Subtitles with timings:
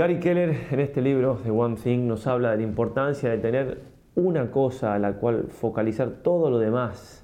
[0.00, 3.82] Gary Keller en este libro de One Thing nos habla de la importancia de tener
[4.14, 7.22] una cosa a la cual focalizar todo lo demás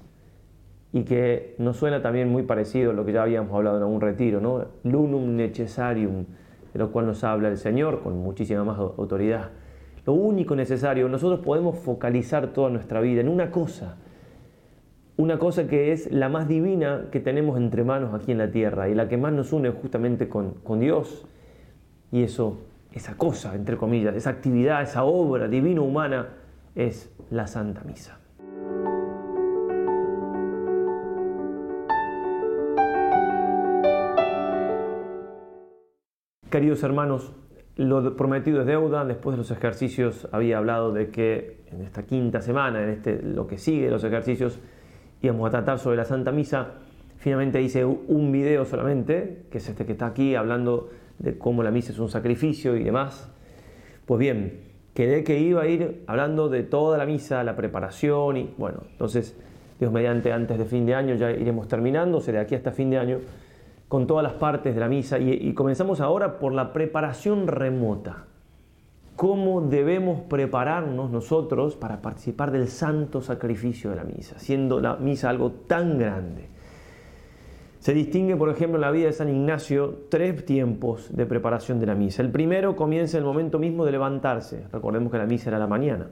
[0.93, 3.99] y que nos suena también muy parecido a lo que ya habíamos hablado en algún
[3.99, 4.63] retiro, ¿no?
[4.83, 6.25] Lunum necessarium,
[6.71, 9.49] de lo cual nos habla el Señor con muchísima más autoridad.
[10.05, 13.97] Lo único necesario, nosotros podemos focalizar toda nuestra vida en una cosa,
[15.17, 18.87] una cosa que es la más divina que tenemos entre manos aquí en la tierra
[18.87, 21.25] y la que más nos une justamente con, con Dios
[22.11, 22.57] y eso,
[22.93, 26.29] esa cosa, entre comillas, esa actividad, esa obra divino-humana
[26.75, 28.19] es la Santa Misa.
[36.49, 37.33] Queridos hermanos,
[37.75, 39.05] lo prometido es deuda.
[39.05, 43.47] Después de los ejercicios había hablado de que en esta quinta semana, en este, lo
[43.47, 44.59] que sigue los ejercicios,
[45.21, 46.75] íbamos a tratar sobre la Santa Misa.
[47.17, 51.71] Finalmente hice un video solamente, que es este que está aquí, hablando de cómo la
[51.71, 53.31] misa es un sacrificio y demás.
[54.05, 54.61] Pues bien,
[54.93, 59.35] quedé que iba a ir hablando de toda la misa, la preparación y bueno, entonces
[59.79, 62.97] Dios mediante antes de fin de año ya iremos terminando, será aquí hasta fin de
[62.97, 63.19] año,
[63.87, 68.25] con todas las partes de la misa y, y comenzamos ahora por la preparación remota.
[69.15, 75.29] ¿Cómo debemos prepararnos nosotros para participar del santo sacrificio de la misa, siendo la misa
[75.29, 76.56] algo tan grande?
[77.87, 81.85] Se distingue, por ejemplo, en la vida de San Ignacio tres tiempos de preparación de
[81.85, 82.21] la misa.
[82.21, 84.65] El primero comienza en el momento mismo de levantarse.
[84.73, 86.09] Recordemos que la misa era la mañana.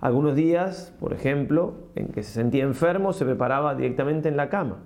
[0.00, 4.78] Algunos días, por ejemplo, en que se sentía enfermo, se preparaba directamente en la cama.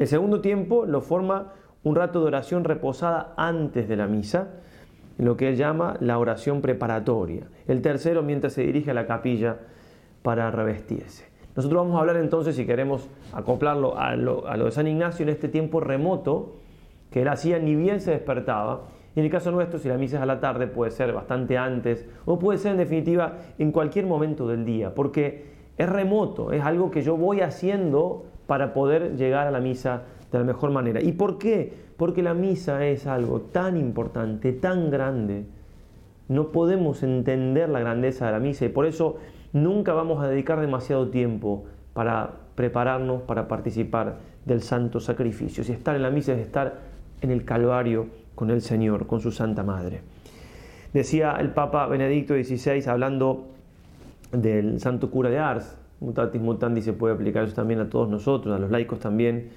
[0.00, 1.52] El segundo tiempo lo forma
[1.84, 4.48] un rato de oración reposada antes de la misa,
[5.18, 7.46] lo que él llama la oración preparatoria.
[7.68, 9.58] El tercero, mientras se dirige a la capilla
[10.24, 11.27] para revestirse.
[11.58, 15.48] Nosotros vamos a hablar entonces, si queremos acoplarlo a lo, de San Ignacio, en este
[15.48, 16.54] tiempo remoto
[17.10, 18.82] que él hacía ni bien se despertaba.
[19.16, 21.58] Y en el caso nuestro, si la misa es a la tarde, puede ser bastante
[21.58, 26.62] antes o puede ser en definitiva en cualquier momento del día, porque es remoto, es
[26.62, 31.02] algo que yo voy haciendo para poder llegar a la misa de la mejor manera.
[31.02, 31.72] ¿Y por qué?
[31.96, 35.44] Porque la misa es algo tan importante, tan grande.
[36.28, 39.16] No podemos entender la grandeza de la misa y por eso
[39.52, 45.62] nunca vamos a dedicar demasiado tiempo para prepararnos para participar del santo sacrificio.
[45.62, 46.80] Si estar en la misa es estar
[47.20, 50.02] en el Calvario con el Señor, con su Santa Madre.
[50.92, 53.46] Decía el Papa Benedicto XVI hablando
[54.32, 58.54] del santo cura de Ars, mutatis mutandis se puede aplicar eso también a todos nosotros,
[58.54, 59.50] a los laicos también.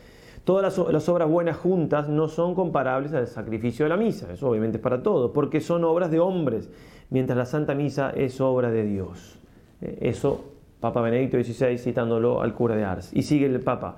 [0.44, 4.50] Todas las, las, obras buenas juntas no son comparables al sacrificio de la misa, eso
[4.50, 6.69] obviamente es para todos, porque son obras de hombres,
[7.12, 9.41] mientras la Santa Misa es obra de Dios.
[9.81, 10.45] Eso,
[10.79, 13.11] Papa Benedicto XVI citándolo al cura de Ars.
[13.13, 13.97] Y sigue el Papa.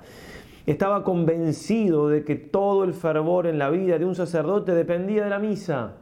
[0.65, 5.29] Estaba convencido de que todo el fervor en la vida de un sacerdote dependía de
[5.29, 5.95] la misa.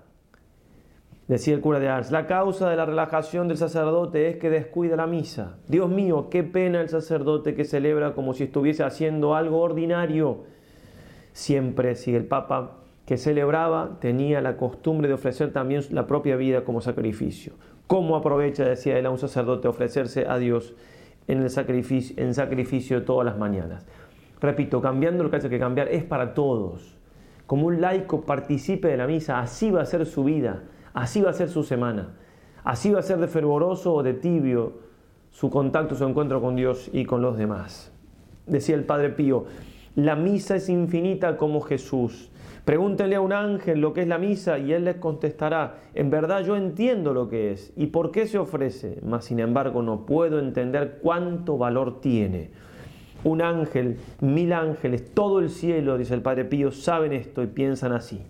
[1.27, 4.95] Decía el cura de Ars, la causa de la relajación del sacerdote es que descuida
[4.95, 5.57] la misa.
[5.67, 10.43] Dios mío, qué pena el sacerdote que celebra como si estuviese haciendo algo ordinario.
[11.31, 16.63] Siempre, sigue el Papa, que celebraba tenía la costumbre de ofrecer también la propia vida
[16.63, 17.53] como sacrificio.
[17.87, 20.75] ¿Cómo aprovecha, decía él, a un sacerdote ofrecerse a Dios
[21.27, 23.85] en, el sacrificio, en sacrificio todas las mañanas?
[24.39, 26.97] Repito, cambiando lo que hay que cambiar es para todos.
[27.45, 31.29] Como un laico participe de la misa, así va a ser su vida, así va
[31.29, 32.15] a ser su semana,
[32.63, 34.79] así va a ser de fervoroso o de tibio
[35.31, 37.91] su contacto, su encuentro con Dios y con los demás.
[38.47, 39.45] Decía el Padre Pío,
[39.95, 42.30] la misa es infinita como Jesús
[42.71, 46.41] Pregúntenle a un ángel lo que es la misa y él les contestará, en verdad
[46.45, 50.39] yo entiendo lo que es y por qué se ofrece, mas sin embargo no puedo
[50.39, 52.51] entender cuánto valor tiene.
[53.25, 57.91] Un ángel, mil ángeles, todo el cielo, dice el Padre Pío, saben esto y piensan
[57.91, 58.23] así.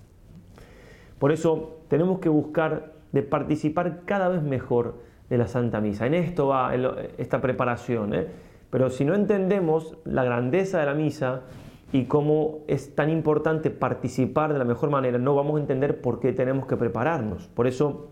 [1.19, 6.07] Por eso tenemos que buscar de participar cada vez mejor de la Santa Misa.
[6.07, 6.73] En esto va
[7.19, 8.15] esta preparación.
[8.15, 8.25] ¿eh?
[8.71, 11.43] Pero si no entendemos la grandeza de la misa,
[11.93, 16.19] y cómo es tan importante participar de la mejor manera, no vamos a entender por
[16.19, 17.47] qué tenemos que prepararnos.
[17.49, 18.07] Por eso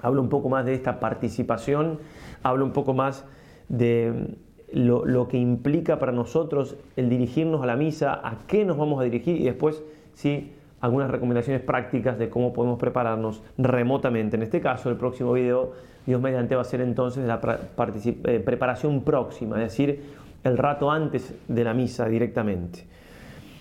[0.00, 1.98] hablo un poco más de esta participación,
[2.42, 3.24] hablo un poco más
[3.68, 4.36] de
[4.72, 9.04] lo, que implica para nosotros el dirigirnos a la misa, a qué nos vamos a
[9.04, 9.82] dirigir y después,
[10.14, 14.36] sí, algunas recomendaciones prácticas de cómo podemos prepararnos remotamente.
[14.36, 15.72] En este caso, el próximo video,
[16.06, 20.02] Dios mediante, va a ser entonces la eh, preparación próxima, es decir,
[20.42, 22.86] el rato antes de la misa directamente.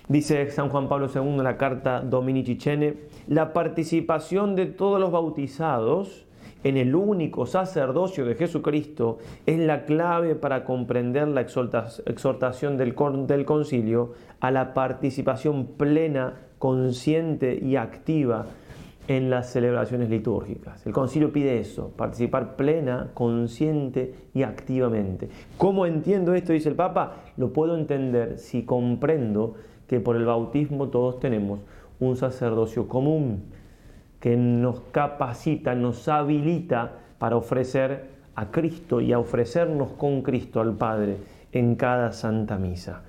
[0.09, 2.95] Dice San Juan Pablo II en la carta Dominici Chene,
[3.27, 6.25] la participación de todos los bautizados
[6.63, 12.95] en el único sacerdocio de Jesucristo es la clave para comprender la exhortación del,
[13.27, 18.47] del concilio a la participación plena, consciente y activa
[19.07, 20.87] en las celebraciones litúrgicas.
[20.87, 25.29] El concilio pide eso, participar plena, consciente y activamente.
[25.57, 26.51] ¿Cómo entiendo esto?
[26.51, 27.17] Dice el Papa.
[27.37, 29.55] Lo puedo entender si comprendo
[29.89, 31.61] que por el bautismo todos tenemos
[31.99, 33.41] un sacerdocio común
[34.19, 40.75] que nos capacita, nos habilita para ofrecer a Cristo y a ofrecernos con Cristo al
[40.75, 41.17] Padre
[41.51, 43.01] en cada Santa Misa.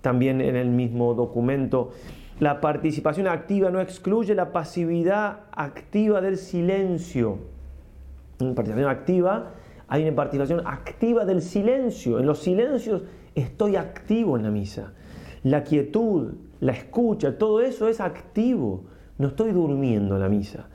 [0.00, 1.90] También en el mismo documento,
[2.38, 7.38] la participación activa no excluye la pasividad activa del silencio.
[8.38, 9.50] En participación activa
[9.88, 12.20] hay una participación activa del silencio.
[12.20, 13.02] En los silencios
[13.34, 14.92] estoy activo en la misa.
[15.42, 18.84] La quietud, la escucha, todo eso es activo.
[19.18, 20.68] No estoy durmiendo en la misa.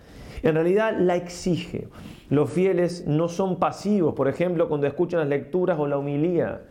[0.43, 1.87] En realidad la exige.
[2.29, 6.61] Los fieles no son pasivos, por ejemplo, cuando escuchan las lecturas o la humilía,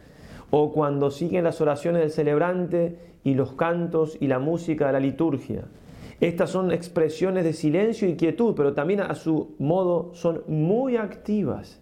[0.51, 5.01] o cuando siguen las oraciones del celebrante y los cantos y la música de la
[5.01, 5.65] liturgia.
[6.21, 11.81] Estas son expresiones de silencio y quietud, pero también a su modo son muy activas.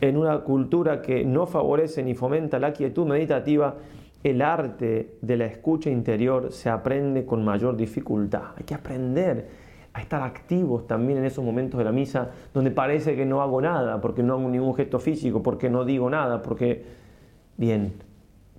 [0.00, 3.76] En una cultura que no favorece ni fomenta la quietud meditativa,
[4.30, 8.42] el arte de la escucha interior se aprende con mayor dificultad.
[8.56, 9.48] Hay que aprender
[9.92, 13.60] a estar activos también en esos momentos de la misa donde parece que no hago
[13.60, 16.84] nada, porque no hago ningún gesto físico, porque no digo nada, porque,
[17.56, 17.94] bien,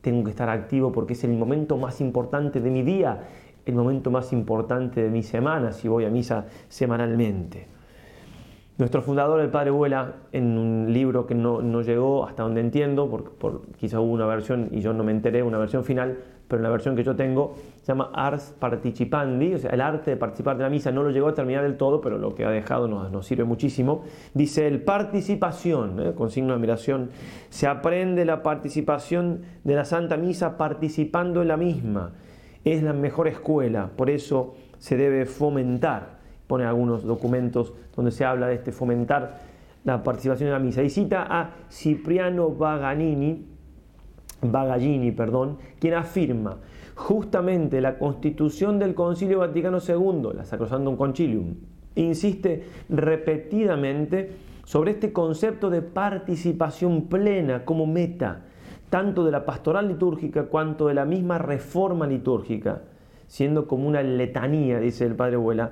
[0.02, 3.24] tengo que estar activo porque es el momento más importante de mi día,
[3.66, 7.68] el momento más importante de mi semana, si voy a misa semanalmente.
[8.78, 13.30] Nuestro fundador, el padre Vuela, en un libro que no, llegó hasta donde entiendo, porque
[13.32, 16.64] por, quizá hubo una versión y yo no me enteré, una versión final, pero en
[16.64, 20.58] la versión que yo tengo se llama Ars Participandi, o sea, el arte de participar
[20.58, 20.92] de la misa.
[20.92, 23.46] No lo llegó a terminar del todo, pero lo que ha dejado nos, nos sirve
[23.46, 24.04] muchísimo.
[24.36, 26.14] Dice el participación, ¿eh?
[26.14, 27.10] con signo de admiración,
[27.50, 32.12] se aprende la participación de la Santa Misa participando en la misma.
[32.64, 36.17] Es la mejor escuela, por eso se debe fomentar.
[36.48, 39.42] Pone algunos documentos donde se habla de este fomentar
[39.84, 40.84] la participación en la misa.
[40.84, 43.46] Y cita a Cipriano Vaganini,
[44.42, 46.58] Bagallini, perdón, quien afirma
[46.96, 51.56] justamente la constitución del Concilio Vaticano II, la Sacrosantum Concilium,
[51.96, 54.32] insiste repetidamente
[54.66, 58.42] sobre este concepto de participación plena como meta,
[58.90, 62.82] tanto de la pastoral litúrgica cuanto de la misma reforma litúrgica,
[63.28, 65.72] siendo como una letanía, dice el padre Abuela,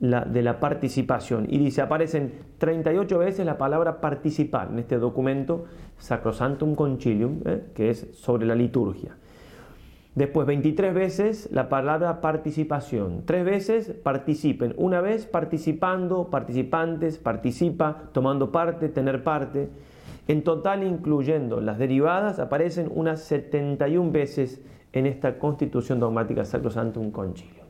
[0.00, 1.46] de la participación.
[1.48, 5.64] Y dice, aparecen 38 veces la palabra participar en este documento
[5.98, 7.62] Sacrosantum Concilium, ¿eh?
[7.74, 9.16] que es sobre la liturgia.
[10.14, 18.50] Después 23 veces la palabra participación, tres veces participen, una vez participando, participantes, participa, tomando
[18.50, 19.68] parte, tener parte.
[20.28, 24.60] En total, incluyendo las derivadas, aparecen unas 71 veces
[24.92, 27.66] en esta constitución dogmática Sacrosantum Concilium.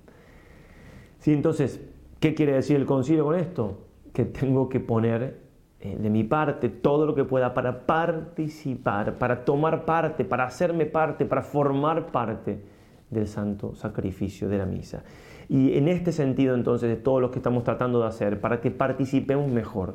[1.19, 1.81] Sí, entonces,
[2.27, 3.87] ¿Qué quiere decir el concilio con esto?
[4.13, 5.39] Que tengo que poner
[5.79, 10.87] eh, de mi parte todo lo que pueda para participar, para tomar parte, para hacerme
[10.87, 12.65] parte, para formar parte
[13.11, 15.05] del santo sacrificio de la misa.
[15.49, 18.73] Y en este sentido entonces de todo lo que estamos tratando de hacer, para que
[18.73, 19.95] participemos mejor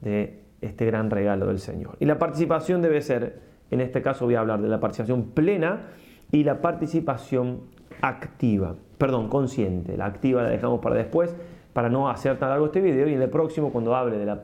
[0.00, 1.98] de este gran regalo del Señor.
[2.00, 3.38] Y la participación debe ser,
[3.70, 5.88] en este caso voy a hablar de la participación plena
[6.32, 7.64] y la participación
[8.00, 9.96] activa perdón, consciente.
[9.96, 11.34] La activa la dejamos para después
[11.72, 14.40] para no hacer tan largo este video y en el próximo cuando hable de la,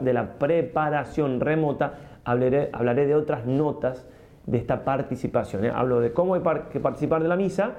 [0.00, 1.94] de la preparación remota
[2.24, 4.06] hablaré, hablaré de otras notas
[4.46, 5.64] de esta participación.
[5.64, 5.72] ¿eh?
[5.74, 6.42] Hablo de cómo hay
[6.72, 7.72] que participar de la misa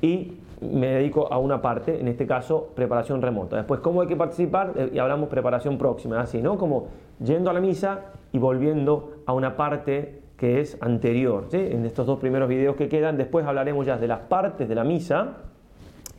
[0.00, 3.56] y me dedico a una parte, en este caso preparación remota.
[3.56, 6.56] Después cómo hay que participar eh, y hablamos preparación próxima, así, ¿no?
[6.56, 6.88] Como
[7.22, 8.00] yendo a la misa
[8.32, 11.46] y volviendo a una parte que es anterior.
[11.52, 14.82] En estos dos primeros videos que quedan, después hablaremos ya de las partes de la
[14.82, 15.36] misa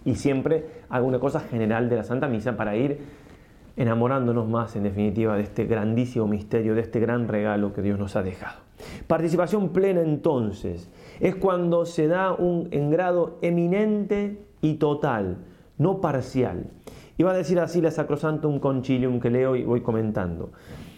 [0.05, 3.00] y siempre alguna cosa general de la Santa Misa para ir
[3.75, 8.15] enamorándonos más, en definitiva, de este grandísimo misterio, de este gran regalo que Dios nos
[8.15, 8.60] ha dejado.
[9.07, 15.38] Participación plena entonces es cuando se da un en grado eminente y total,
[15.77, 16.67] no parcial.
[17.24, 20.51] Va a decir así la Sacrosantum Concilium que leo y voy comentando.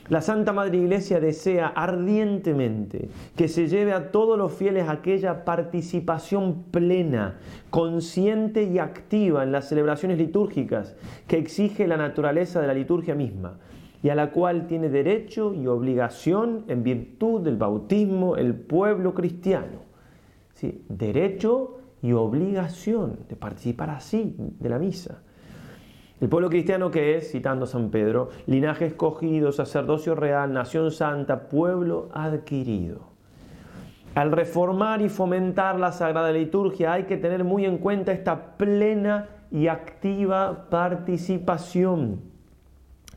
[0.07, 6.65] La Santa Madre Iglesia desea ardientemente que se lleve a todos los fieles aquella participación
[6.69, 7.39] plena,
[7.71, 10.95] consciente y activa en las celebraciones litúrgicas
[11.27, 13.57] que exige la naturaleza de la liturgia misma
[14.03, 19.85] y a la cual tiene derecho y obligación en virtud del bautismo el pueblo cristiano.
[20.53, 20.85] ¿Sí?
[20.88, 25.24] Derecho y obligación de participar así de la misa.
[26.22, 32.07] El pueblo cristiano que es, citando San Pedro, linaje escogido, sacerdocio real, nación santa, pueblo
[32.13, 33.15] adquirido.
[34.15, 39.27] Al reformar y fomentar la Sagrada Liturgia hay que tener muy en cuenta esta plena
[39.51, 42.22] y activa participación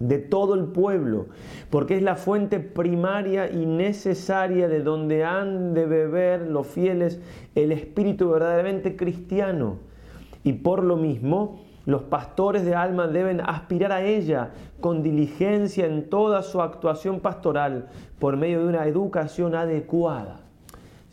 [0.01, 1.27] de todo el pueblo,
[1.71, 7.21] porque es la fuente primaria y necesaria de donde han de beber los fieles
[7.55, 9.79] el espíritu verdaderamente cristiano.
[10.43, 16.11] Y por lo mismo, los pastores de alma deben aspirar a ella con diligencia en
[16.11, 17.87] toda su actuación pastoral
[18.19, 20.37] por medio de una educación adecuada.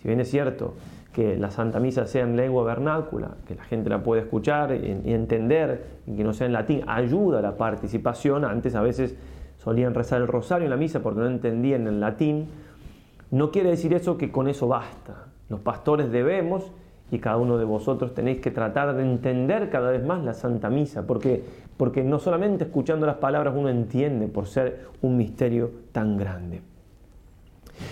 [0.02, 0.74] Si bien es cierto
[1.14, 5.14] que la Santa Misa sea en lengua vernácula, que la gente la pueda escuchar y,
[5.14, 8.44] entender, y que no sea en latín, ayuda a la participación.
[8.44, 9.16] Antes a veces
[9.56, 12.50] solían rezar el rosario en la misa porque no entendían el latín.
[13.32, 15.28] No quiere decir eso que con eso basta.
[15.48, 16.70] Los pastores debemos,
[17.12, 20.70] y cada uno de vosotros tenéis que tratar de entender cada vez más la Santa
[20.70, 21.44] Misa, porque,
[21.78, 26.62] porque no solamente escuchando las palabras uno entiende por ser un misterio tan grande.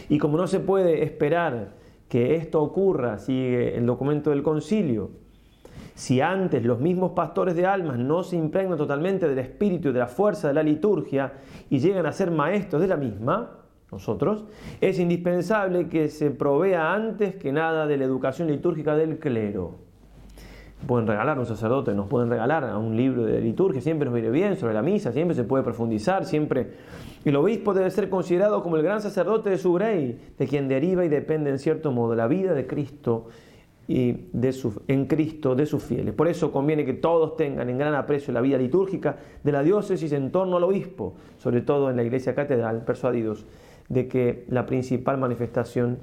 [0.09, 1.69] Y como no se puede esperar
[2.09, 5.11] que esto ocurra, sigue el documento del concilio,
[5.95, 9.99] si antes los mismos pastores de almas no se impregnan totalmente del espíritu y de
[9.99, 11.33] la fuerza de la liturgia
[11.69, 13.62] y llegan a ser maestros de la misma,
[13.93, 14.45] nosotros,
[14.81, 19.83] es indispensable que se provea antes que nada de la educación litúrgica del clero
[20.85, 24.13] pueden regalar a un sacerdote, nos pueden regalar a un libro de liturgia, siempre nos
[24.13, 27.03] viene bien sobre la misa, siempre se puede profundizar, siempre...
[27.23, 31.05] El obispo debe ser considerado como el gran sacerdote de su rey, de quien deriva
[31.05, 33.27] y depende en cierto modo la vida de Cristo
[33.87, 36.13] y de su, en Cristo de sus fieles.
[36.13, 40.11] Por eso conviene que todos tengan en gran aprecio la vida litúrgica de la diócesis
[40.11, 43.45] en torno al obispo, sobre todo en la iglesia catedral, persuadidos
[43.93, 45.99] de que la principal manifestación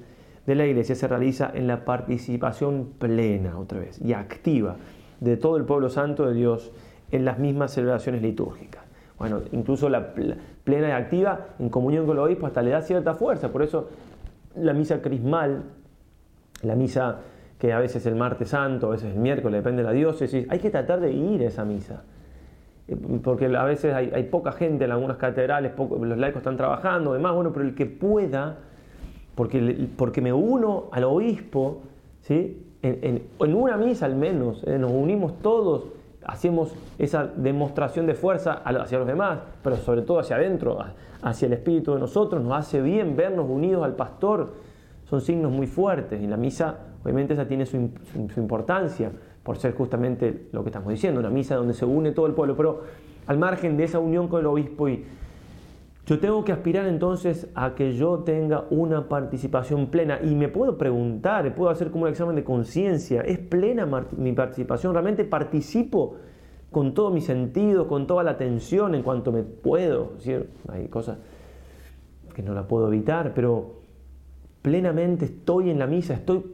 [0.46, 4.76] de la iglesia se realiza en la participación plena, otra vez, y activa
[5.20, 6.72] de todo el pueblo santo de Dios
[7.10, 8.82] en las mismas celebraciones litúrgicas.
[9.18, 10.14] Bueno, incluso la
[10.64, 13.90] plena y activa en comunión con el obispo hasta le da cierta fuerza, por eso
[14.56, 15.64] la misa crismal,
[16.62, 17.18] la misa
[17.58, 20.58] que a veces el martes santo, a veces el miércoles, depende de la diócesis, hay
[20.58, 22.02] que tratar de ir a esa misa
[23.22, 27.52] porque a veces hay, poca gente en algunas catedrales, los laicos están trabajando, demás, bueno,
[27.52, 28.58] pero el que pueda
[29.34, 31.82] porque, porque me uno al obispo,
[32.22, 32.62] ¿sí?
[32.82, 34.78] en, una misa al menos, ¿eh?
[34.78, 35.84] nos unimos todos,
[36.24, 40.78] hacemos esa demostración de fuerza hacia los demás, pero sobre todo hacia adentro,
[41.22, 44.52] hacia el espíritu de nosotros, nos hace bien vernos unidos al pastor,
[45.04, 49.10] son signos muy fuertes y la misa obviamente esa tiene su, su importancia
[49.42, 52.56] por ser justamente lo que estamos diciendo, una misa donde se une todo el pueblo,
[52.56, 52.82] pero
[53.26, 55.04] al margen de esa unión con el obispo y
[56.06, 60.76] yo tengo que aspirar entonces a que yo tenga una participación plena y me puedo
[60.76, 64.92] preguntar, puedo hacer como un examen de conciencia, ¿es plena mi participación?
[64.92, 66.16] ¿Realmente participo
[66.72, 70.14] con todo mi sentido, con toda la atención en cuanto me puedo?
[70.68, 71.18] Hay cosas
[72.34, 73.74] que no la puedo evitar, pero
[74.62, 76.44] plenamente estoy en la misa, estoy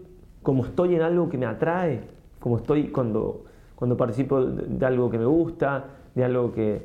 [0.42, 2.02] como estoy en algo que me atrae,
[2.46, 3.42] como estoy cuando,
[3.74, 5.84] cuando participo de algo que me gusta,
[6.14, 6.80] de algo que,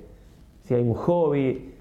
[0.64, 1.76] si hay un hobby,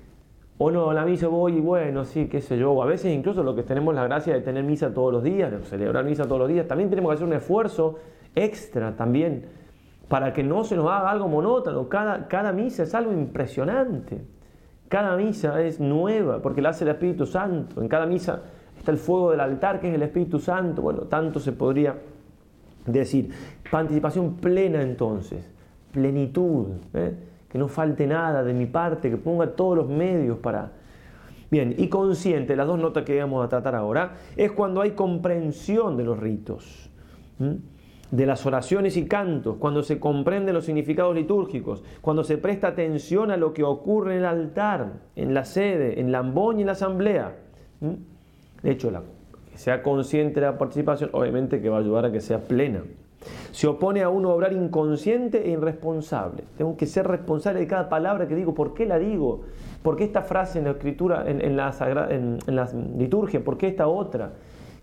[0.59, 2.83] o no, la misa voy y bueno, sí, qué sé yo.
[2.83, 5.63] a veces incluso lo que tenemos la gracia de tener misa todos los días, de
[5.65, 7.99] celebrar misa todos los días, también tenemos que hacer un esfuerzo
[8.35, 9.47] extra también
[10.09, 11.89] para que no se nos haga algo monótono.
[11.89, 14.21] Cada, cada misa es algo impresionante.
[14.91, 17.81] Cada misa es nueva porque la hace el Espíritu Santo.
[17.81, 18.43] En cada misa
[18.77, 20.83] está el fuego del altar que es el Espíritu Santo.
[20.83, 21.95] Bueno, tanto se podría
[22.87, 23.31] decir.
[23.71, 25.45] Participación plena entonces,
[25.93, 26.69] plenitud.
[26.95, 27.15] ¿eh?
[27.51, 30.73] que no falte nada de mi parte, que ponga todos los medios para...
[31.51, 35.97] Bien, y consciente, las dos notas que vamos a tratar ahora, es cuando hay comprensión
[35.97, 36.89] de los ritos,
[38.13, 43.33] de las oraciones y cantos, cuando se comprenden los significados litúrgicos, cuando se presta atención
[43.33, 46.67] a lo que ocurre en el altar, en la sede, en la amboña y en
[46.67, 47.37] la asamblea.
[48.63, 49.03] De hecho, la,
[49.61, 52.81] sea consciente de la participación, obviamente que va a ayudar a que sea plena.
[53.53, 56.45] Se opone a uno a obrar inconsciente e irresponsable.
[56.57, 58.55] Tengo que ser responsable de cada palabra que digo.
[58.55, 59.43] ¿Por qué la digo?
[59.83, 61.75] ¿Por qué esta frase en la escritura, en, la,
[62.09, 63.45] en, la liturgia?
[63.45, 64.33] ¿Por qué esta otra?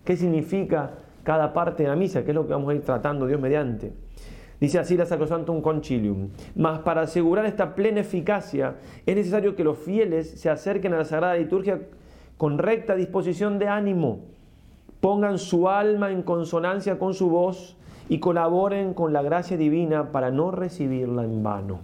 [0.04, 0.92] ¿Qué significa
[1.24, 2.22] cada parte de la misa?
[2.22, 3.92] ¿Qué es lo que vamos a ir tratando Dios mediante?
[4.60, 6.28] Dice así la Sacrosantum Concilium.
[6.54, 11.04] Mas para asegurar esta plena eficacia es necesario que los fieles se acerquen a la
[11.04, 11.80] Sagrada Liturgia
[12.36, 14.37] con recta disposición de ánimo,
[15.00, 17.76] pongan su alma en consonancia con su voz
[18.08, 21.80] y colaboren con la gracia divina para no recibirla en vano.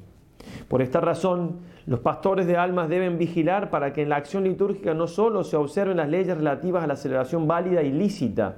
[0.68, 4.94] Por esta razón, los pastores de almas deben vigilar para que en la acción litúrgica
[4.94, 8.56] no solo se observen las leyes relativas a la celebración válida y lícita,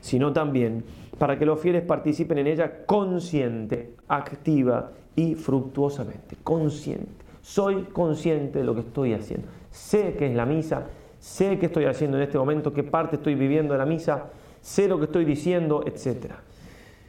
[0.00, 0.84] sino también
[1.18, 6.36] para que los fieles participen en ella consciente, activa y fructuosamente.
[6.44, 7.24] Consciente.
[7.42, 9.48] Soy consciente de lo que estoy haciendo.
[9.70, 10.86] Sé que es la misa,
[11.28, 14.30] sé qué estoy haciendo en este momento, qué parte estoy viviendo de la misa,
[14.62, 16.40] sé lo que estoy diciendo, etcétera.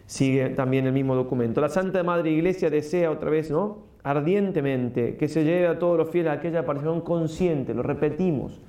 [0.05, 1.61] Sigue también el mismo documento.
[1.61, 3.77] La Santa Madre Iglesia desea otra vez, ¿no?
[4.03, 8.59] Ardientemente que se lleve a todos los fieles a aquella participación consciente, lo repetimos.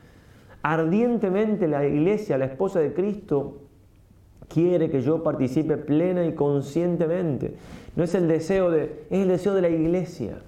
[0.62, 3.62] Ardientemente la Iglesia, la esposa de Cristo,
[4.48, 7.54] quiere que yo participe plena y conscientemente.
[7.96, 10.38] No es el deseo de, es el deseo de la Iglesia.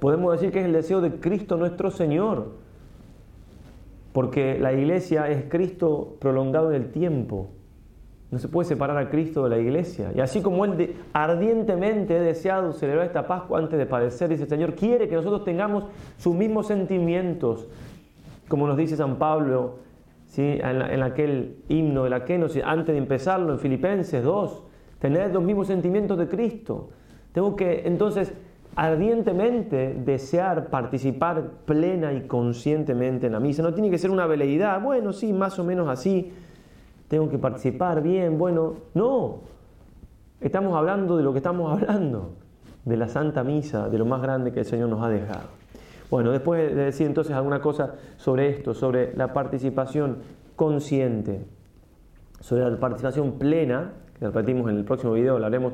[0.00, 2.65] Podemos decir que es el deseo de Cristo nuestro Señor.
[4.16, 7.50] Porque la Iglesia es Cristo prolongado en el tiempo.
[8.30, 10.10] No se puede separar a Cristo de la iglesia.
[10.14, 14.48] Y así como Él ardientemente ha deseado celebrar esta Pascua antes de padecer, dice el
[14.48, 15.84] Señor, quiere que nosotros tengamos
[16.16, 17.68] sus mismos sentimientos,
[18.48, 19.80] como nos dice San Pablo
[20.24, 20.60] ¿sí?
[20.62, 22.24] en, aquel himno de la
[22.64, 24.62] antes de empezarlo, en Filipenses 2,
[24.98, 26.88] tener los mismos sentimientos de Cristo.
[27.32, 28.32] Tengo que entonces
[28.76, 33.62] ardientemente desear participar plena y conscientemente en la misa.
[33.62, 36.32] No tiene que ser una veleidad, bueno, sí, más o menos así
[37.08, 39.40] tengo que participar bien, bueno, no.
[40.40, 42.34] Estamos hablando de lo que estamos hablando,
[42.84, 45.48] de la Santa Misa, de lo más grande que el Señor nos ha dejado.
[46.10, 50.18] Bueno, después de decir entonces alguna cosa sobre esto, sobre la participación
[50.54, 51.46] consciente,
[52.40, 55.72] sobre la participación plena, que repetimos en el próximo video, hablaremos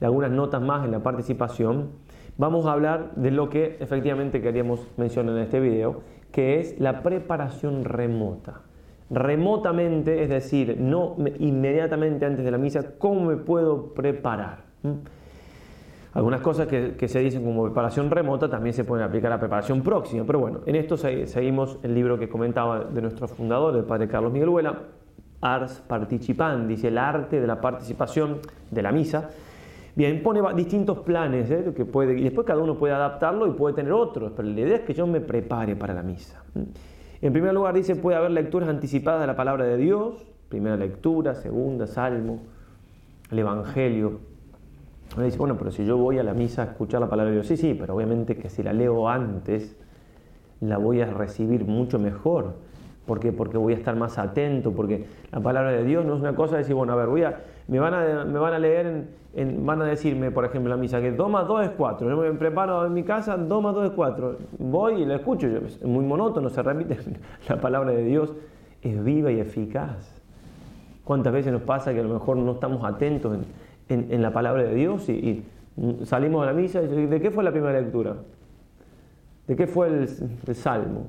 [0.00, 1.90] de algunas notas más en la participación,
[2.38, 7.02] vamos a hablar de lo que efectivamente queríamos mencionar en este video, que es la
[7.02, 8.62] preparación remota
[9.12, 14.64] remotamente, es decir, no inmediatamente antes de la misa, ¿cómo me puedo preparar?
[14.82, 14.92] ¿Mm?
[16.14, 20.24] Algunas cosas que, se dicen como preparación remota también se pueden aplicar a preparación próxima,
[20.26, 24.30] pero bueno, en esto seguimos el libro que comentaba de nuestro fundador, el padre Carlos
[24.30, 24.78] Miguel Huela,
[25.40, 29.30] Ars Participandis, el arte de la participación de la misa.
[29.94, 31.72] Bien, pone distintos planes ¿eh?
[31.76, 34.76] que puede, y después cada uno puede adaptarlo y puede tener otros, pero la idea
[34.76, 36.42] es que yo me prepare para la misa.
[37.20, 40.14] En primer lugar dice, puede haber lecturas anticipadas de la palabra de Dios,
[40.48, 42.40] primera lectura, segunda, salmo,
[43.30, 44.20] el Evangelio.
[45.14, 47.36] Uno dice, bueno, pero si yo voy a la misa a escuchar la palabra de
[47.36, 49.76] Dios, sí, sí, pero obviamente que si la leo antes,
[50.60, 52.54] la voy a recibir mucho mejor.
[53.04, 53.30] ¿Por qué?
[53.30, 56.52] Porque voy a estar más atento, porque la palabra de Dios no es una cosa
[56.52, 57.40] de decir, bueno, a ver, voy a,
[57.72, 61.10] me, van a, a leer, en, van a decirme, por ejemplo, en la misa, que
[61.10, 62.06] 2 más 2 es 4.
[62.06, 64.36] Yo me preparo en mi casa, 2 más 2 es 4.
[64.58, 66.98] Voy y la escucho, es muy monótono, se repite.
[67.48, 68.34] La palabra de Dios
[68.82, 70.20] es viva y eficaz.
[71.04, 73.38] ¿Cuántas veces nos pasa que a lo mejor no estamos atentos
[73.88, 75.42] en, la palabra de Dios y,
[76.04, 78.16] salimos de la misa y ¿de qué fue la primera lectura?
[79.46, 81.06] ¿De qué fue el salmo?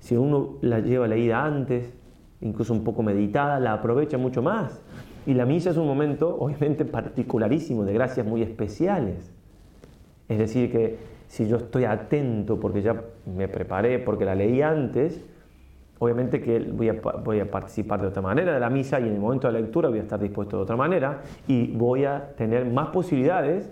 [0.00, 1.92] Si uno la lleva leída antes,
[2.40, 4.82] incluso un poco meditada, la aprovecha mucho más.
[5.26, 9.32] Y la misa es un momento, obviamente, particularísimo, de gracias muy especiales.
[10.28, 15.24] Es decir, que si yo estoy atento porque ya me preparé, porque la leí antes,
[15.98, 19.14] obviamente que voy a, voy a, participar de otra manera de la misa y en
[19.14, 22.34] el momento de la lectura voy a estar dispuesto de otra manera y voy a
[22.36, 23.70] tener más posibilidades,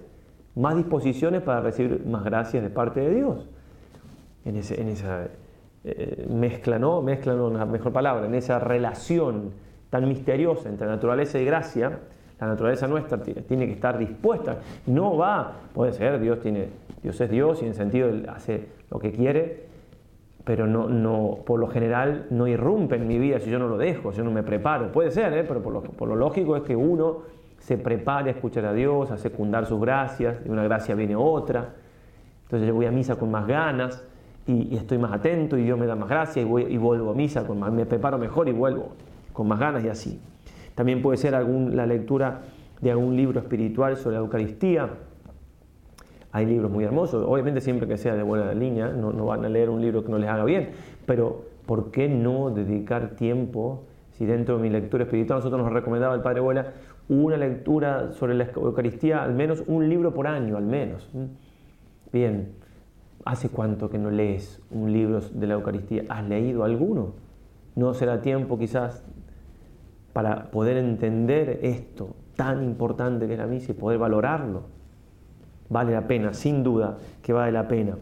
[0.55, 3.49] más disposiciones para recibir más gracias de parte de Dios.
[4.45, 5.29] En, ese, en esa
[5.85, 7.01] eh, mezcla, ¿no?
[7.01, 9.53] Mezcla, no, una mejor palabra, en esa relación
[9.93, 11.99] tan misteriosa entre naturaleza y gracia,
[12.41, 14.57] la naturaleza nuestra tiene que estar dispuesta.
[14.87, 16.69] No va, puede ser, Dios, tiene,
[17.03, 19.67] Dios es Dios y en sentido hace lo que quiere,
[20.45, 23.77] pero no, no, por lo general no irrumpe en mi vida si yo no lo
[23.77, 24.91] dejo, si yo no me preparo.
[24.91, 25.45] Puede ser, ¿eh?
[25.47, 27.25] pero por lo, lógico es que uno
[27.59, 31.75] se prepare a escuchar a Dios, a secundar sus gracias, de una gracia viene otra.
[32.45, 34.03] Entonces yo voy a misa con más ganas
[34.47, 37.47] y, estoy más atento y Dios me da más gracia y, y vuelvo a misa,
[37.47, 38.93] con me preparo mejor y vuelvo
[39.33, 40.21] con más ganas y así.
[40.75, 42.43] También puede ser la lectura
[42.81, 44.91] de algún libro espiritual sobre la Eucaristía.
[46.33, 49.69] Hay libros muy hermosos, obviamente siempre que sea de buena línea, no, van a leer
[49.69, 50.71] un libro que no les haga bien,
[51.05, 53.85] pero ¿por qué no dedicar tiempo?
[54.13, 56.73] Si dentro de mi lectura espiritual nosotros nos recomendaba el Padre Abuela
[57.09, 61.11] una lectura sobre la Eucaristía, al menos un libro por año, al menos.
[62.13, 62.53] Bien,
[63.25, 66.05] ¿Hace cuánto que no lees un libro de la Eucaristía?
[66.09, 67.13] ¿Has leído alguno?
[67.77, 69.05] ¿No será tiempo quizás
[70.13, 74.63] para poder entender esto tan importante que es la misa y poder valorarlo?
[75.69, 77.97] Vale la pena, sin duda que vale la pena.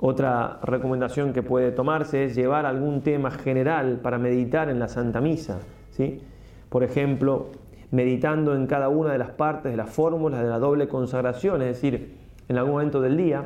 [0.00, 5.20] Otra recomendación que puede tomarse es llevar algún tema general para meditar en la Santa
[5.20, 5.60] Misa.
[5.90, 6.20] ¿sí?
[6.68, 7.46] Por ejemplo,
[7.90, 11.68] meditando en cada una de las partes de las fórmulas de la doble consagración, es
[11.68, 13.44] decir, en algún momento del día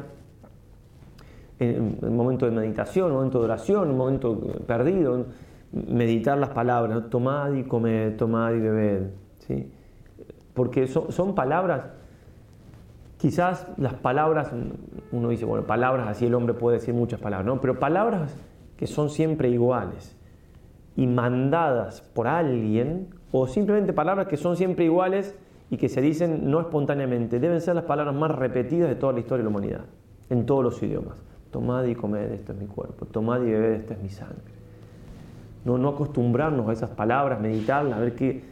[1.58, 5.26] en un momento de meditación, un momento de oración, un momento perdido,
[5.72, 9.70] meditar las palabras, tomad y comed, tomad y bebed, ¿sí?
[10.54, 11.84] porque son, son, palabras,
[13.18, 14.50] quizás las palabras,
[15.12, 17.60] uno dice, bueno, palabras así el hombre puede decir muchas palabras, ¿no?
[17.60, 18.34] pero palabras
[18.76, 20.16] que son siempre iguales
[20.96, 25.34] y mandadas por alguien, o simplemente palabras que son siempre iguales
[25.70, 29.20] y que se dicen no espontáneamente, deben ser las palabras más repetidas de toda la
[29.20, 29.84] historia de la humanidad,
[30.30, 31.22] en todos los idiomas.
[31.50, 33.06] Tomad y comed, esto es mi cuerpo.
[33.06, 34.57] Tomad y bebed, esta es mi sangre.
[35.64, 38.42] No, no acostumbrarnos a esas palabras, meditarlas, a ver que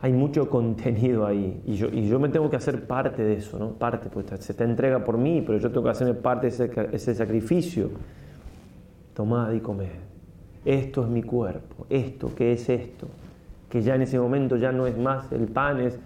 [0.00, 1.60] hay mucho contenido ahí.
[1.66, 3.70] Y yo, y yo me tengo que hacer parte de eso, ¿no?
[3.70, 6.70] Parte, pues se te entrega por mí, pero yo tengo que hacerme parte de ese,
[6.92, 7.90] ese sacrificio.
[9.14, 9.88] Tomad y comed.
[10.64, 11.86] Esto es mi cuerpo.
[11.90, 13.08] Esto, ¿qué es esto?
[13.68, 15.98] Que ya en ese momento ya no es más el pan, es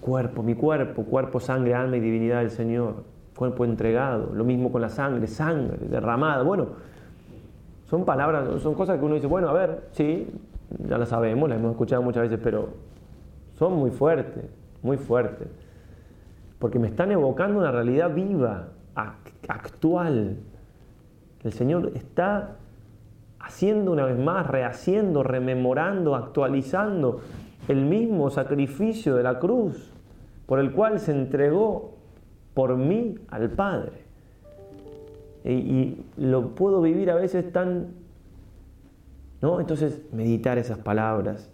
[0.00, 4.80] cuerpo, mi cuerpo, cuerpo, sangre, alma y divinidad del Señor cuerpo entregado, lo mismo con
[4.80, 6.42] la sangre, sangre derramada.
[6.42, 6.68] Bueno,
[7.94, 10.26] son palabras, son cosas que uno dice, bueno, a ver, sí,
[10.88, 12.70] ya las sabemos, las hemos escuchado muchas veces, pero
[13.56, 14.46] son muy fuertes,
[14.82, 15.46] muy fuertes,
[16.58, 20.38] porque me están evocando una realidad viva, actual.
[21.44, 22.56] El Señor está
[23.38, 27.20] haciendo una vez más, rehaciendo, rememorando, actualizando
[27.68, 29.92] el mismo sacrificio de la cruz
[30.46, 31.94] por el cual se entregó
[32.54, 34.03] por mí al Padre.
[35.44, 37.88] Y, lo puedo vivir a veces tan...
[39.42, 39.60] ¿no?
[39.60, 41.52] Entonces, meditar esas palabras,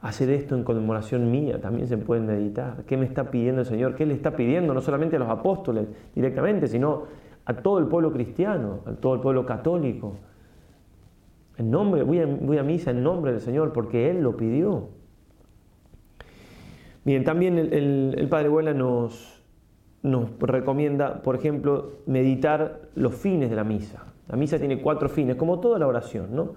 [0.00, 2.84] hacer esto en conmemoración mía, también se puede meditar.
[2.86, 3.96] ¿Qué me está pidiendo el Señor?
[3.96, 7.04] ¿Qué le está pidiendo no solamente a los apóstoles directamente, sino
[7.44, 10.18] a todo el pueblo cristiano, a todo el pueblo católico?
[11.56, 14.90] En nombre, voy a, misa en nombre del Señor porque Él lo pidió.
[17.04, 19.35] Bien, también el, el Padre Buela nos,
[20.06, 24.04] nos recomienda, por ejemplo, meditar los fines de la misa.
[24.28, 26.54] La misa tiene cuatro fines, como toda la oración, ¿no?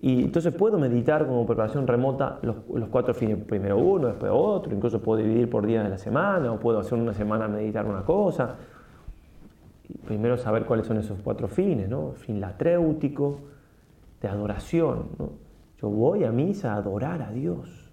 [0.00, 2.56] Y entonces puedo meditar como preparación remota los,
[2.90, 6.58] cuatro fines, primero uno, después otro, incluso puedo dividir por días de la semana, o
[6.58, 8.56] puedo hacer una semana meditar una cosa.
[10.06, 12.12] primero saber cuáles son esos cuatro fines, ¿no?
[12.12, 13.40] Fin latréutico,
[14.20, 15.08] de adoración.
[15.80, 17.90] Yo voy a misa a adorar a Dios.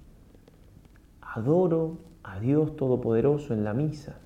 [1.22, 4.19] Adoro a Dios Todopoderoso en la misa.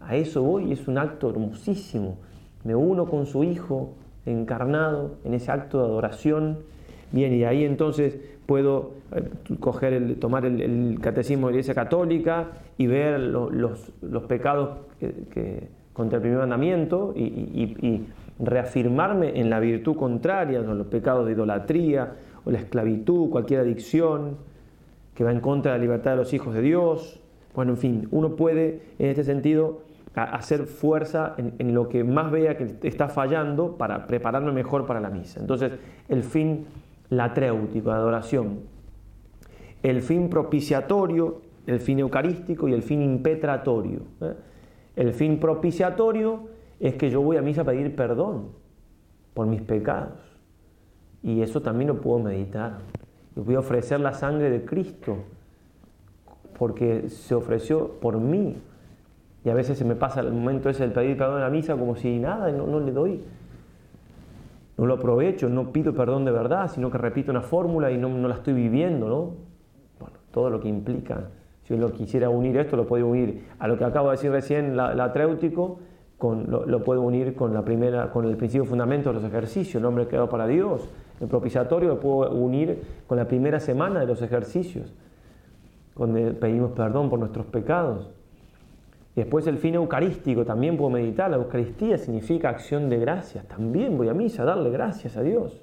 [0.00, 2.16] A eso voy, es un acto hermosísimo.
[2.64, 3.94] Me uno con su Hijo
[4.26, 6.58] encarnado en ese acto de adoración.
[7.12, 9.28] Bien, y ahí entonces puedo eh,
[9.60, 13.92] coger el, tomar el, catecismo de la Iglesia Católica y ver los,
[14.28, 14.78] pecados
[15.92, 18.06] contra el primer mandamiento y,
[18.42, 22.14] reafirmarme en la virtud contraria, los pecados de idolatría
[22.46, 24.38] o la esclavitud, cualquier adicción
[25.14, 27.20] que va en contra de la libertad de los hijos de Dios.
[27.54, 29.82] Bueno, en fin, uno puede en este sentido
[30.14, 35.10] hacer fuerza en, lo que más vea que está fallando para prepararme mejor para la
[35.10, 35.40] misa.
[35.40, 35.72] Entonces,
[36.08, 36.66] el fin
[37.10, 38.60] latréutico, de adoración,
[39.82, 44.00] el fin propiciatorio, el fin eucarístico y el fin impetratorio.
[44.20, 44.34] ¿eh?
[44.96, 46.48] El fin propiciatorio
[46.80, 48.48] es que yo voy a misa a pedir perdón
[49.34, 50.18] por mis pecados.
[51.22, 52.78] Y eso también lo puedo meditar.
[53.36, 55.18] Yo voy a ofrecer la sangre de Cristo
[56.58, 58.56] porque se ofreció por mí,
[59.44, 61.76] y a veces se me pasa el momento ese del pedir perdón en la misa
[61.76, 63.24] como si nada, no, no le doy.
[64.76, 68.08] No lo aprovecho, no pido perdón de verdad, sino que repito una fórmula y no,
[68.08, 69.34] no la estoy viviendo, ¿no?
[69.98, 71.28] Bueno, todo lo que implica.
[71.64, 74.30] Si yo lo quisiera unir esto, lo puedo unir a lo que acabo de decir
[74.30, 75.12] recién, la, la
[76.20, 79.86] con, lo, puedo unir con, la primera, con el principio fundamento de los ejercicios, el
[79.86, 80.86] hombre creado para Dios.
[81.18, 84.92] El propiciatorio lo puedo unir con la primera semana de los ejercicios,
[85.96, 88.10] donde pedimos perdón por nuestros pecados.
[89.16, 91.30] Y después el fin eucarístico, también puedo meditar.
[91.30, 93.46] La Eucaristía significa acción de gracias.
[93.46, 95.60] También voy a misa a darle gracias a Dios.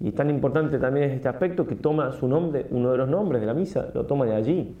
[0.00, 3.40] Y tan importante también es este aspecto que toma su nombre, uno de los nombres
[3.40, 4.76] de la misa, lo toma de allí.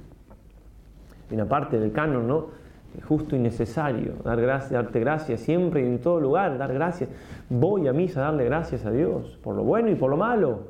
[1.30, 2.64] Y una parte del canon, ¿no?
[3.08, 7.10] Justo y necesario, dar gracias, darte gracias siempre y en todo lugar, dar gracias.
[7.48, 10.68] Voy a misa a darle gracias a Dios, por lo bueno y por lo malo.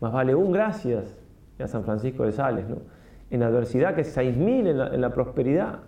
[0.00, 1.16] Más vale un gracias,
[1.58, 2.76] a San Francisco de Sales, ¿no?
[3.30, 5.80] En adversidad que seis mil en la prosperidad.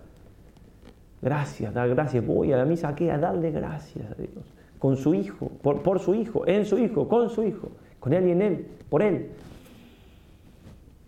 [1.23, 2.27] Gracias, dar gracias.
[2.27, 4.45] Voy a la misa aquí a darle gracias a Dios.
[4.81, 7.69] Con su Hijo, por, su Hijo, en su Hijo, con su Hijo,
[8.01, 9.29] con Él y en Él, por Él.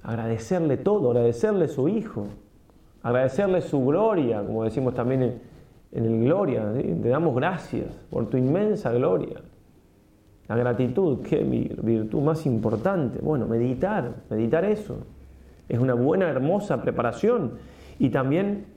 [0.04, 2.28] Agradecerle todo, agradecerle su Hijo,
[3.02, 5.40] agradecerle su gloria, como decimos también
[5.90, 6.72] en, el Gloria.
[6.72, 9.40] Te damos gracias por tu inmensa gloria.
[10.46, 13.18] La gratitud, qué virtud más importante.
[13.20, 14.98] Bueno, meditar, meditar eso.
[15.68, 17.52] Es una buena, hermosa preparación.
[17.98, 18.73] Y también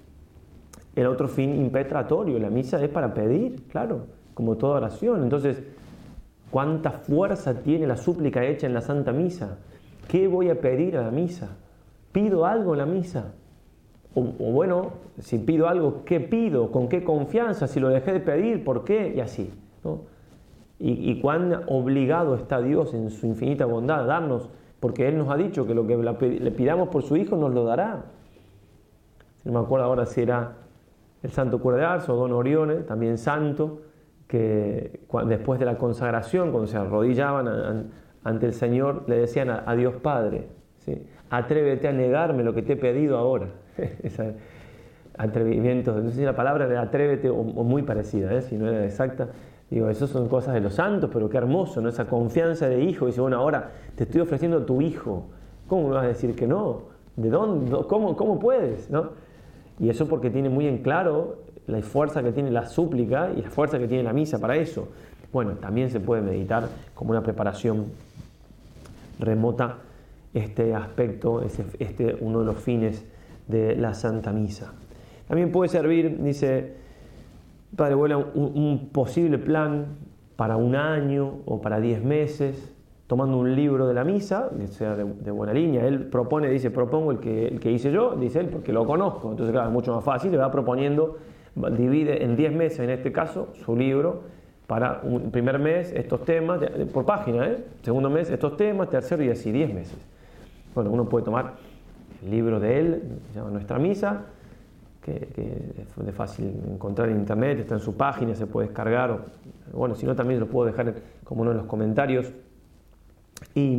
[0.98, 5.22] el otro fin impetratorio, la misa es para pedir, claro, como toda oración.
[5.22, 5.62] Entonces,
[6.50, 9.60] ¿cuánta fuerza tiene la súplica hecha en la Santa Misa?
[10.08, 11.50] ¿Qué voy a pedir a la misa?
[12.12, 13.34] ¿Pido algo en la misa?
[14.16, 16.72] O, bueno, si pido algo, ¿qué pido?
[16.72, 17.68] ¿Con qué confianza?
[17.68, 19.14] Si lo dejé de pedir, ¿por qué?
[19.16, 19.54] Y así.
[20.80, 25.30] Y, y, cuán obligado está Dios en su infinita bondad a darnos, porque Él nos
[25.30, 28.06] ha dicho que lo que le pidamos por su Hijo nos lo dará.
[29.44, 30.56] no me acuerdo ahora si era
[31.24, 33.82] el santo cura de Don Orione, también santo,
[34.28, 37.90] que después de la consagración, cuando se arrodillaban
[38.24, 40.48] ante el Señor, le decían a, Dios Padre,
[40.80, 41.02] ¿sí?
[41.30, 43.48] atrévete a negarme lo que te he pedido ahora.
[44.04, 44.36] Ese
[45.18, 48.42] atrevimiento, no sé si la palabra era atrévete o, muy parecida, ¿eh?
[48.42, 49.30] si no era exacta.
[49.70, 51.90] Digo, eso son cosas de los santos, pero qué hermoso, ¿no?
[51.90, 53.08] Esa confianza de hijo.
[53.08, 55.26] Dice, bueno, ahora te estoy ofreciendo a tu hijo.
[55.68, 56.84] ¿Cómo me vas a decir que no?
[57.18, 57.76] ¿De dónde?
[57.88, 58.90] ¿Cómo, cómo puedes?
[58.90, 59.10] ¿no?
[59.80, 63.50] Y eso porque tiene muy en claro la fuerza que tiene la súplica y la
[63.50, 64.88] fuerza que tiene la misa para eso.
[65.32, 67.86] Bueno, también se puede meditar como una preparación
[69.20, 69.78] remota
[70.34, 71.42] este aspecto,
[71.80, 73.06] este, uno de los fines
[73.48, 74.74] de la Santa Misa.
[75.28, 76.76] También puede servir, dice
[77.76, 79.86] Padre Abuela, un, posible plan
[80.36, 82.74] para un año o para diez meses,
[83.08, 85.86] tomando un libro de la misa, que sea de, buena línea.
[85.86, 89.32] Él propone, dice, propongo el que, el que hice yo, dice él, porque lo conozco.
[89.32, 91.18] Entonces, claro, es mucho más fácil, le va proponiendo
[91.72, 94.22] divide en 10 meses, en este caso, su libro
[94.68, 96.60] para un primer mes estos temas,
[96.94, 97.64] por página, ¿eh?
[97.82, 99.98] segundo mes estos temas, tercero y así, 10 meses.
[100.76, 101.56] Bueno, uno puede tomar
[102.24, 104.26] el libro de él, se llama Nuestra Misa,
[105.02, 105.30] que,
[105.78, 109.22] es de fácil encontrar en internet, está en su página, se puede descargar, o,
[109.74, 112.32] bueno, si no también lo puedo dejar como uno de los comentarios
[113.54, 113.74] y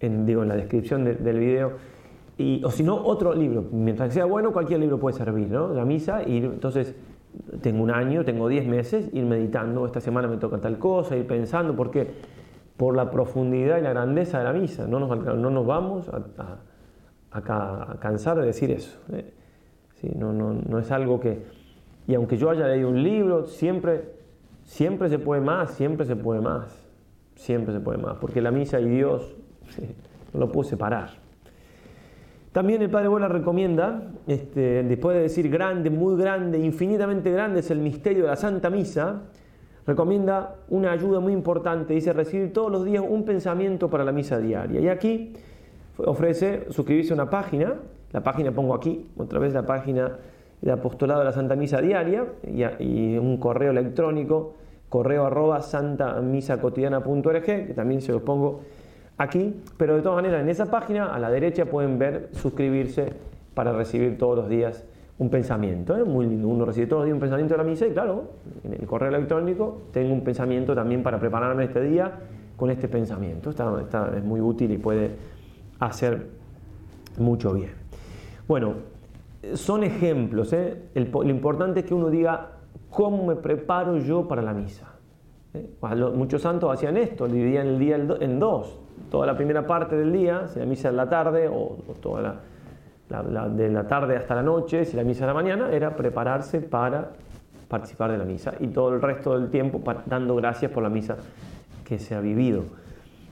[0.00, 1.72] en, digo, en la descripción del video
[2.62, 3.64] o si no, otro libro.
[3.72, 5.72] Mientras sea bueno, cualquier libro puede servir, ¿no?
[5.72, 6.94] La misa, y entonces
[7.62, 11.26] tengo un año, tengo 10 meses, ir meditando, esta semana me toca tal cosa, ir
[11.26, 12.10] pensando, porque
[12.76, 16.58] por la profundidad y la grandeza de la misa, no nos, no nos vamos a,
[17.32, 18.98] a, cansar de decir eso.
[19.12, 19.32] ¿eh?
[20.14, 21.42] no, no, no es algo que...
[22.06, 24.12] Y aunque yo haya leído un libro, siempre,
[24.62, 26.85] siempre se puede más, siempre se puede más,
[27.36, 29.36] siempre se puede más, porque la misa y Dios
[30.32, 31.10] no lo puedo separar.
[32.52, 37.70] También el Padre Bola recomienda, este, después de decir grande, muy grande, infinitamente grande es
[37.70, 39.22] el misterio de la Santa Misa,
[39.86, 44.38] recomienda una ayuda muy importante, dice recibir todos los días un pensamiento para la misa
[44.38, 44.80] diaria.
[44.80, 45.34] Y aquí
[45.98, 47.74] ofrece suscribirse a una página,
[48.12, 50.16] la página pongo aquí, otra vez la página
[50.60, 52.26] de apostolado de la Santa Misa diaria
[52.80, 54.54] y, un correo electrónico,
[54.88, 58.60] correo arroba santamisacotidiana.org, que también se los pongo
[59.18, 63.12] aquí, pero de todas maneras en esa página a la derecha pueden ver suscribirse
[63.54, 64.84] para recibir todos los días
[65.18, 65.96] un pensamiento.
[65.96, 66.04] ¿eh?
[66.04, 68.32] Muy lindo, uno recibe todos los días un pensamiento de la misa y claro,
[68.64, 72.12] en el correo electrónico tengo un pensamiento también para prepararme este día
[72.56, 73.50] con este pensamiento.
[73.50, 75.12] Está, es muy útil y puede
[75.78, 76.26] hacer
[77.18, 77.70] mucho bien.
[78.46, 78.74] Bueno,
[79.54, 80.52] son ejemplos.
[80.52, 80.76] ¿eh?
[80.94, 82.55] lo importante es que uno diga,
[82.90, 84.92] ¿cómo me preparo yo para la misa?
[85.54, 85.68] ¿Eh?
[86.14, 88.78] Muchos santos hacían esto, dividían el día en dos
[89.10, 92.40] toda la primera parte del día, si la misa en la tarde o, toda
[93.08, 96.60] la, de la tarde hasta la noche, si la misa en la mañana, era prepararse
[96.60, 97.10] para
[97.68, 101.16] participar de la misa y todo el resto del tiempo dando gracias por la misa
[101.84, 102.64] que se ha vivido.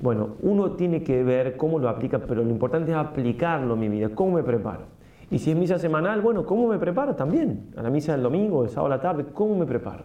[0.00, 3.88] Bueno, uno tiene que ver cómo lo aplica, pero lo importante es aplicarlo en mi
[3.88, 4.93] vida, cómo me preparo.
[5.30, 7.70] Y si es misa semanal, bueno, ¿cómo me preparo también?
[7.76, 10.04] A la misa del domingo, el sábado a la tarde, ¿cómo me preparo?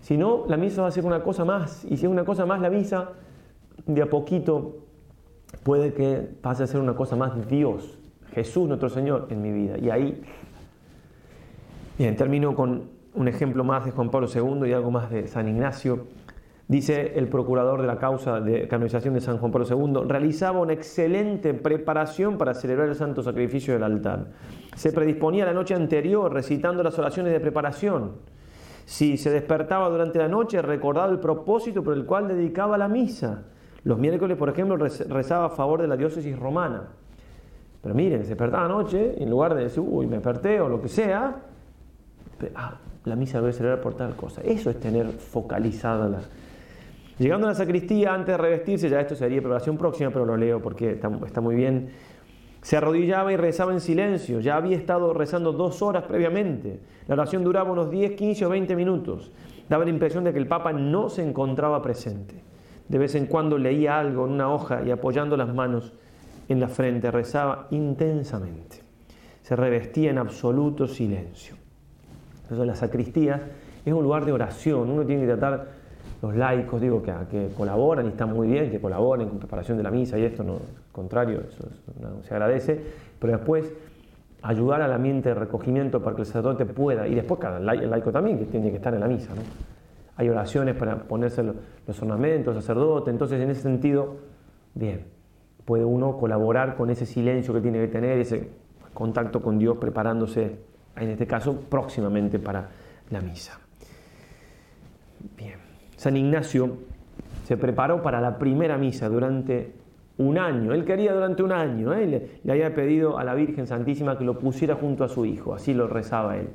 [0.00, 1.84] Si no, la misa va a ser una cosa más.
[1.84, 3.10] Y si es una cosa más, la misa
[3.86, 4.78] de a poquito
[5.62, 7.98] puede que pase a ser una cosa más Dios,
[8.32, 9.78] Jesús nuestro Señor en mi vida.
[9.78, 10.22] Y ahí,
[11.98, 15.48] bien, termino con un ejemplo más de Juan Pablo II y algo más de San
[15.48, 16.06] Ignacio.
[16.70, 20.72] Dice el procurador de la causa de canonización de San Juan Pablo II, realizaba una
[20.72, 24.26] excelente preparación para celebrar el santo sacrificio del altar.
[24.76, 28.12] Se predisponía la noche anterior recitando las oraciones de preparación.
[28.84, 33.42] Si se despertaba durante la noche, recordaba el propósito por el cual dedicaba la misa
[33.84, 36.88] los miércoles, por ejemplo, rezaba a favor de la diócesis romana.
[37.82, 40.88] Pero miren, se despertaba anoche, en lugar de decir, uy, me desperté o lo que
[40.88, 41.36] sea,
[42.54, 44.42] ah, la misa debe celebrar por tal cosa.
[44.42, 46.18] Eso es tener focalizada la...
[47.20, 50.62] Llegando a la sacristía, antes de revestirse, ya esto sería preparación próxima, pero lo leo
[50.62, 51.90] porque está, está muy bien.
[52.62, 54.40] Se arrodillaba y rezaba en silencio.
[54.40, 56.80] Ya había estado rezando dos horas previamente.
[57.08, 59.32] La oración duraba unos 10, 15 o 20 minutos.
[59.68, 62.42] Daba la impresión de que el Papa no se encontraba presente.
[62.88, 65.92] De vez en cuando leía algo en una hoja y apoyando las manos
[66.48, 68.78] en la frente rezaba intensamente.
[69.42, 71.54] Se revestía en absoluto silencio.
[72.44, 73.50] Entonces la sacristía
[73.84, 74.88] es un lugar de oración.
[74.88, 75.80] Uno tiene que tratar
[76.22, 79.90] los laicos, digo, que, colaboran y están muy bien, que colaboren con preparación de la
[79.90, 81.68] misa y esto, no, al contrario, eso
[82.22, 82.80] se agradece,
[83.18, 83.72] pero después
[84.42, 88.38] ayudar al ambiente de recogimiento para que el sacerdote pueda, y después cada laico también,
[88.38, 89.42] que tiene que estar en la misa, ¿no?
[90.16, 94.16] hay oraciones para ponerse los ornamentos, sacerdote, entonces en ese sentido,
[94.74, 95.06] bien,
[95.64, 98.50] puede uno colaborar con ese silencio que tiene que tener, ese,
[98.92, 100.58] contacto con Dios, preparándose,
[100.96, 102.68] en este caso, próximamente para
[103.10, 103.58] la misa.
[105.36, 105.69] Bien,
[106.00, 106.78] San Ignacio
[107.44, 109.74] se preparó para la primera misa durante
[110.16, 110.72] un año.
[110.72, 111.92] Él quería durante un año.
[111.92, 112.40] ¿eh?
[112.42, 115.52] Le, había pedido a la Virgen Santísima que lo pusiera junto a su hijo.
[115.52, 116.48] Así lo rezaba él.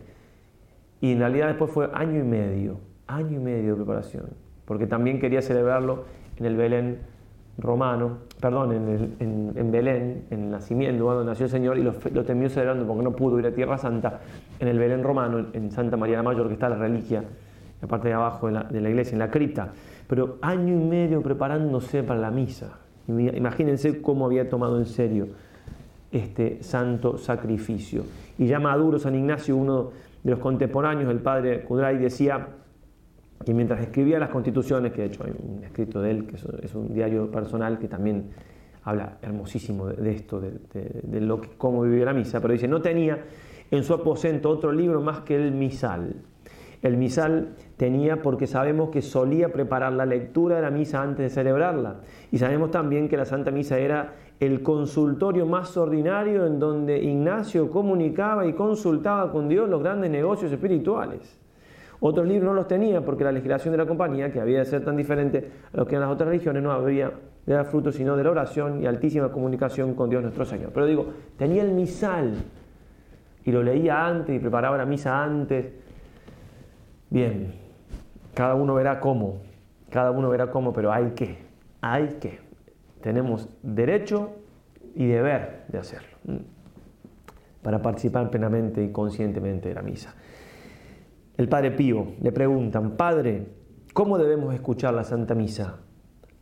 [1.00, 2.80] Y en realidad después fue año y medio.
[3.06, 4.30] Año y medio de preparación.
[4.66, 6.06] Porque también quería celebrarlo
[6.38, 6.98] en el Belén
[7.60, 12.88] romano, perdón, en, Belén, en el nacimiento, cuando nació el Señor, y lo, terminó celebrando
[12.88, 14.22] porque no pudo ir a Tierra Santa,
[14.60, 17.24] en el Belén romano, en Santa María la Mayor, que está la reliquia,
[17.82, 19.74] la parte de abajo de la, de iglesia, en la cripta.
[20.08, 22.80] Pero año y medio preparándose para la misa.
[23.08, 25.28] Imagínense cómo había tomado en serio
[26.12, 28.04] este santo sacrificio.
[28.38, 29.92] Y ya maduro San Ignacio, uno
[30.24, 32.48] de los contemporáneos del padre Cudray, decía
[33.46, 36.74] que mientras escribía las constituciones, que de hecho hay un escrito de él, que es
[36.74, 38.30] un diario personal que también
[38.86, 43.26] habla hermosísimo de, esto, de, lo que, cómo vivía la misa, pero dice, no tenía
[43.72, 46.16] en su aposento otro libro más que el misal.
[46.86, 51.30] El misal tenía porque sabemos que solía preparar la lectura de la misa antes de
[51.32, 51.96] celebrarla.
[52.32, 57.72] Y sabemos también que la Santa Misa era el consultorio más ordinario en donde Ignacio
[57.72, 61.40] comunicaba y consultaba con Dios los grandes negocios espirituales.
[62.02, 64.86] Otros libros no los tenía porque la legislación de la compañía, que había de ser
[64.86, 67.12] tan diferente a lo que eran las otras religiones, no había
[67.48, 70.70] de dar fruto sino de la oración y altísima comunicación con Dios nuestro Señor.
[70.72, 72.36] Pero digo, tenía el misal
[73.44, 75.84] y lo leía antes y preparaba la misa antes.
[77.10, 77.54] Bien,
[78.34, 79.42] cada uno verá cómo,
[79.90, 81.38] cada uno verá cómo, pero hay que,
[81.82, 82.40] hay que.
[83.02, 84.32] Tenemos derecho
[84.96, 86.18] y deber de hacerlo
[87.62, 90.16] para participar plenamente y conscientemente de la misa
[91.38, 93.48] el Padre Pío, le preguntan, Padre,
[93.94, 95.80] ¿cómo debemos escuchar la Santa Misa?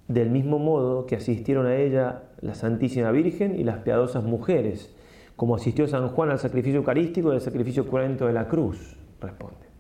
[0.08, 4.96] Del mismo modo que asistieron a ella la Santísima Virgen y las piadosas mujeres,
[5.36, 9.73] como asistió San Juan al sacrificio eucarístico y al sacrificio cruento de la cruz, responde.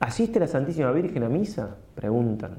[0.00, 1.76] ¿Asiste la Santísima Virgen a misa?
[1.94, 2.58] Preguntan.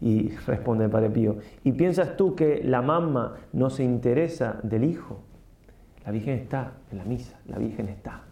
[0.00, 4.84] Y responde el Padre Pío, ¿y piensas tú que la mamá no se interesa del
[4.84, 5.20] hijo?
[6.04, 8.22] La Virgen está en la misa, la Virgen está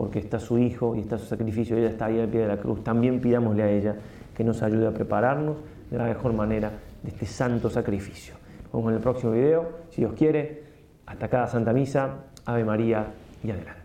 [0.00, 2.56] porque está su Hijo y está su sacrificio, ella está ahí al pie de la
[2.56, 2.82] cruz.
[2.82, 3.96] También pidámosle a ella
[4.34, 5.56] que nos ayude a prepararnos
[5.90, 6.70] de la mejor manera
[7.02, 8.34] de este santo sacrificio.
[8.64, 10.70] Nos vemos en el próximo video, si Dios quiere.
[11.04, 12.16] Hasta cada Santa Misa,
[12.46, 13.08] Ave María
[13.42, 13.79] y adelante.